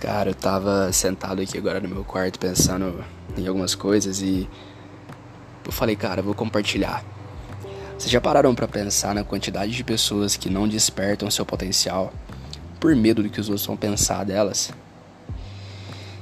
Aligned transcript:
Cara, 0.00 0.30
eu 0.30 0.34
tava 0.34 0.90
sentado 0.94 1.42
aqui 1.42 1.58
agora 1.58 1.78
no 1.78 1.86
meu 1.86 2.02
quarto 2.02 2.38
pensando 2.38 3.04
em 3.36 3.46
algumas 3.46 3.74
coisas 3.74 4.22
e 4.22 4.48
eu 5.62 5.70
falei, 5.70 5.94
cara, 5.94 6.22
vou 6.22 6.34
compartilhar. 6.34 7.04
Vocês 7.98 8.10
já 8.10 8.18
pararam 8.18 8.54
para 8.54 8.66
pensar 8.66 9.14
na 9.14 9.22
quantidade 9.22 9.72
de 9.72 9.84
pessoas 9.84 10.38
que 10.38 10.48
não 10.48 10.66
despertam 10.66 11.30
seu 11.30 11.44
potencial 11.44 12.14
por 12.80 12.96
medo 12.96 13.22
do 13.22 13.28
que 13.28 13.38
os 13.38 13.50
outros 13.50 13.66
vão 13.66 13.76
pensar 13.76 14.24
delas? 14.24 14.72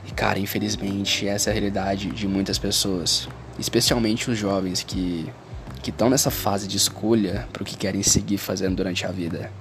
E 0.08 0.10
cara, 0.10 0.40
infelizmente, 0.40 1.28
essa 1.28 1.48
é 1.48 1.52
a 1.52 1.54
realidade 1.54 2.10
de 2.10 2.26
muitas 2.26 2.58
pessoas, 2.58 3.28
especialmente 3.60 4.28
os 4.28 4.36
jovens 4.36 4.82
que 4.82 5.32
que 5.80 5.90
estão 5.90 6.10
nessa 6.10 6.32
fase 6.32 6.66
de 6.66 6.76
escolha 6.76 7.48
para 7.52 7.62
o 7.62 7.64
que 7.64 7.76
querem 7.76 8.02
seguir 8.02 8.38
fazendo 8.38 8.74
durante 8.74 9.06
a 9.06 9.12
vida. 9.12 9.52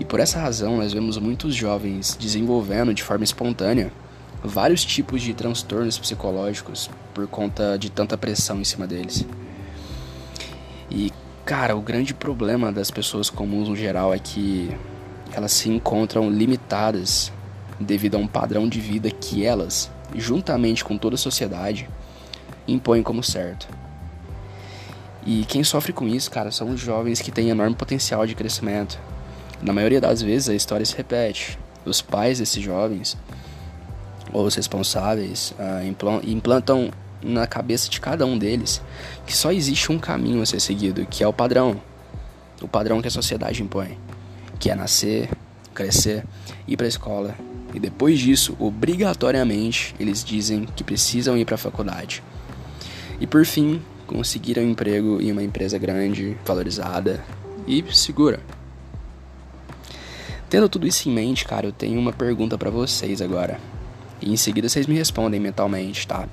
E 0.00 0.04
por 0.04 0.18
essa 0.18 0.40
razão, 0.40 0.78
nós 0.78 0.94
vemos 0.94 1.18
muitos 1.18 1.54
jovens 1.54 2.16
desenvolvendo 2.18 2.94
de 2.94 3.02
forma 3.02 3.22
espontânea 3.22 3.92
vários 4.42 4.82
tipos 4.82 5.20
de 5.20 5.34
transtornos 5.34 5.98
psicológicos 5.98 6.88
por 7.12 7.26
conta 7.26 7.76
de 7.78 7.90
tanta 7.90 8.16
pressão 8.16 8.58
em 8.58 8.64
cima 8.64 8.86
deles. 8.86 9.26
E, 10.90 11.12
cara, 11.44 11.76
o 11.76 11.82
grande 11.82 12.14
problema 12.14 12.72
das 12.72 12.90
pessoas 12.90 13.28
comuns 13.28 13.68
no 13.68 13.76
geral 13.76 14.14
é 14.14 14.18
que 14.18 14.74
elas 15.34 15.52
se 15.52 15.68
encontram 15.68 16.30
limitadas 16.30 17.30
devido 17.78 18.14
a 18.14 18.18
um 18.18 18.26
padrão 18.26 18.70
de 18.70 18.80
vida 18.80 19.10
que 19.10 19.44
elas, 19.44 19.90
juntamente 20.14 20.82
com 20.82 20.96
toda 20.96 21.16
a 21.16 21.18
sociedade, 21.18 21.86
impõem 22.66 23.02
como 23.02 23.22
certo. 23.22 23.68
E 25.26 25.44
quem 25.44 25.62
sofre 25.62 25.92
com 25.92 26.08
isso, 26.08 26.30
cara, 26.30 26.50
são 26.50 26.70
os 26.70 26.80
jovens 26.80 27.20
que 27.20 27.30
têm 27.30 27.50
enorme 27.50 27.76
potencial 27.76 28.26
de 28.26 28.34
crescimento, 28.34 28.98
na 29.62 29.72
maioria 29.72 30.00
das 30.00 30.22
vezes 30.22 30.48
a 30.48 30.54
história 30.54 30.84
se 30.84 30.96
repete. 30.96 31.58
Os 31.84 32.00
pais 32.00 32.38
desses 32.38 32.62
jovens, 32.62 33.16
ou 34.32 34.44
os 34.44 34.54
responsáveis, 34.54 35.54
uh, 35.58 36.20
implantam 36.24 36.90
na 37.22 37.46
cabeça 37.46 37.88
de 37.90 38.00
cada 38.00 38.24
um 38.24 38.38
deles 38.38 38.80
que 39.26 39.36
só 39.36 39.52
existe 39.52 39.92
um 39.92 39.98
caminho 39.98 40.42
a 40.42 40.46
ser 40.46 40.60
seguido, 40.60 41.06
que 41.06 41.22
é 41.22 41.28
o 41.28 41.32
padrão. 41.32 41.80
O 42.62 42.68
padrão 42.68 43.00
que 43.00 43.08
a 43.08 43.10
sociedade 43.10 43.62
impõe, 43.62 43.98
que 44.58 44.70
é 44.70 44.74
nascer, 44.74 45.30
crescer, 45.74 46.24
ir 46.66 46.76
para 46.76 46.86
a 46.86 46.88
escola. 46.88 47.34
E 47.72 47.78
depois 47.78 48.18
disso, 48.18 48.56
obrigatoriamente, 48.58 49.94
eles 49.98 50.24
dizem 50.24 50.66
que 50.76 50.84
precisam 50.84 51.36
ir 51.36 51.44
para 51.44 51.54
a 51.54 51.58
faculdade. 51.58 52.22
E 53.20 53.26
por 53.26 53.44
fim, 53.46 53.80
conseguir 54.06 54.58
um 54.58 54.68
emprego 54.68 55.20
em 55.20 55.30
uma 55.30 55.42
empresa 55.42 55.78
grande, 55.78 56.36
valorizada 56.44 57.22
e 57.66 57.84
segura. 57.92 58.40
Tendo 60.50 60.68
tudo 60.68 60.84
isso 60.84 61.08
em 61.08 61.12
mente, 61.12 61.44
cara, 61.44 61.68
eu 61.68 61.72
tenho 61.72 62.00
uma 62.00 62.12
pergunta 62.12 62.58
para 62.58 62.70
vocês 62.70 63.22
agora. 63.22 63.60
E 64.20 64.32
em 64.32 64.36
seguida 64.36 64.68
vocês 64.68 64.84
me 64.84 64.96
respondem 64.96 65.38
mentalmente, 65.38 66.08
tá? 66.08 66.28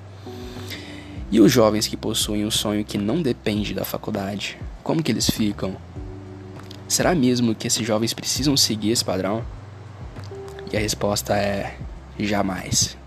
E 1.30 1.40
os 1.40 1.52
jovens 1.52 1.86
que 1.86 1.96
possuem 1.96 2.44
um 2.44 2.50
sonho 2.50 2.84
que 2.84 2.98
não 2.98 3.22
depende 3.22 3.76
da 3.76 3.86
faculdade, 3.86 4.58
como 4.84 5.04
que 5.04 5.12
eles 5.12 5.30
ficam? 5.30 5.78
Será 6.88 7.14
mesmo 7.14 7.54
que 7.54 7.68
esses 7.68 7.86
jovens 7.86 8.12
precisam 8.12 8.58
seguir 8.58 8.90
esse 8.90 9.06
padrão? 9.06 9.46
E 10.74 10.76
a 10.76 10.80
resposta 10.80 11.38
é 11.38 11.78
jamais. 12.20 12.98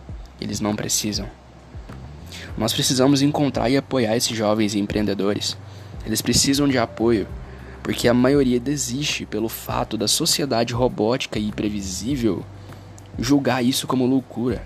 Eles 0.41 0.61
não 0.61 0.77
precisam. 0.77 1.29
Nós 2.57 2.73
precisamos 2.73 3.21
encontrar 3.21 3.69
e 3.69 3.77
apoiar 3.77 4.17
esses 4.17 4.37
jovens 4.37 4.77
empreendedores. 4.77 5.57
Eles 6.07 6.23
precisam 6.23 6.69
de 6.69 6.79
apoio 6.79 7.27
porque 7.83 8.09
a 8.09 8.15
maioria 8.15 8.61
desiste 8.61 9.25
pelo 9.25 9.49
fato 9.49 9.97
da 9.97 10.07
sociedade 10.07 10.75
robótica 10.75 11.39
e 11.39 11.51
previsível 11.51 12.45
julgar 13.19 13.65
isso 13.65 13.87
como 13.87 14.07
loucura. 14.07 14.63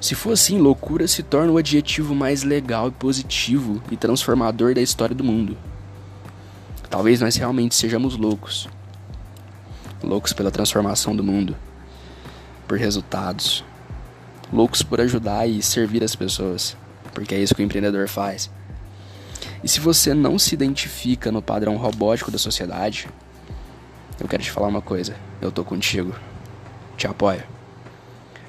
Se 0.00 0.14
for 0.14 0.32
assim, 0.32 0.58
loucura 0.58 1.08
se 1.08 1.22
torna 1.22 1.50
o 1.50 1.58
adjetivo 1.58 2.14
mais 2.14 2.42
legal 2.42 2.88
e 2.88 2.92
positivo 2.92 3.82
e 3.90 3.96
transformador 3.96 4.74
da 4.74 4.80
história 4.80 5.14
do 5.14 5.24
mundo. 5.24 5.56
Talvez 6.88 7.20
nós 7.20 7.36
realmente 7.36 7.74
sejamos 7.74 8.16
loucos. 8.16 8.68
Loucos 10.02 10.32
pela 10.32 10.50
transformação 10.50 11.16
do 11.16 11.24
mundo, 11.24 11.56
por 12.68 12.78
resultados. 12.78 13.64
Loucos 14.52 14.82
por 14.82 15.00
ajudar 15.00 15.48
e 15.48 15.60
servir 15.62 16.04
as 16.04 16.14
pessoas, 16.14 16.76
porque 17.12 17.34
é 17.34 17.38
isso 17.38 17.54
que 17.54 17.62
o 17.62 17.64
empreendedor 17.64 18.06
faz. 18.06 18.50
E 19.66 19.68
se 19.68 19.80
você 19.80 20.14
não 20.14 20.38
se 20.38 20.54
identifica 20.54 21.32
no 21.32 21.42
padrão 21.42 21.76
robótico 21.76 22.30
da 22.30 22.38
sociedade, 22.38 23.08
eu 24.20 24.28
quero 24.28 24.40
te 24.40 24.48
falar 24.52 24.68
uma 24.68 24.80
coisa: 24.80 25.16
eu 25.40 25.50
tô 25.50 25.64
contigo. 25.64 26.14
Te 26.96 27.08
apoio. 27.08 27.42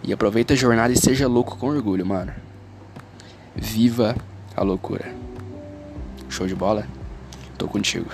E 0.04 0.14
aproveita 0.14 0.54
a 0.54 0.56
jornada 0.56 0.94
e 0.94 0.96
seja 0.96 1.28
louco 1.28 1.58
com 1.58 1.70
orgulho, 1.70 2.06
mano. 2.06 2.32
Viva 3.56 4.16
a 4.56 4.62
loucura. 4.62 5.12
Show 6.30 6.46
de 6.46 6.54
bola? 6.54 6.88
Tô 7.58 7.68
contigo. 7.68 8.12